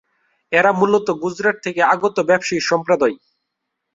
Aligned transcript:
এরা 0.51 0.71
মূলত 0.71 1.07
গুজরাট 1.21 1.57
থেকে 1.65 1.81
আগত 1.93 2.17
ব্যবসায়ী 2.29 2.61
সম্প্রদায়। 2.69 3.15